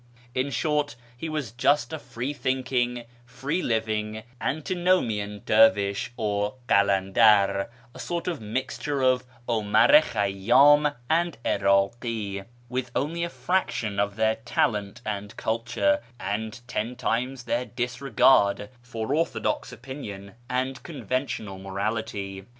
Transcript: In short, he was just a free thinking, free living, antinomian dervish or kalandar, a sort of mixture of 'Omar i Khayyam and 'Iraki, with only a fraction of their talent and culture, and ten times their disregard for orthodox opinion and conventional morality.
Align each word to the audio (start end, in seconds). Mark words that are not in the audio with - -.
In 0.33 0.49
short, 0.49 0.95
he 1.15 1.29
was 1.29 1.51
just 1.51 1.93
a 1.93 1.99
free 1.99 2.33
thinking, 2.33 3.03
free 3.23 3.61
living, 3.61 4.23
antinomian 4.41 5.43
dervish 5.45 6.11
or 6.17 6.55
kalandar, 6.67 7.67
a 7.93 7.99
sort 7.99 8.27
of 8.27 8.41
mixture 8.41 9.03
of 9.03 9.23
'Omar 9.47 9.93
i 9.93 10.01
Khayyam 10.01 10.93
and 11.07 11.37
'Iraki, 11.45 12.43
with 12.67 12.89
only 12.95 13.23
a 13.23 13.29
fraction 13.29 13.99
of 13.99 14.15
their 14.15 14.37
talent 14.37 15.01
and 15.05 15.37
culture, 15.37 16.01
and 16.19 16.61
ten 16.67 16.95
times 16.95 17.43
their 17.43 17.65
disregard 17.65 18.71
for 18.81 19.13
orthodox 19.13 19.71
opinion 19.71 20.33
and 20.49 20.81
conventional 20.81 21.59
morality. 21.59 22.45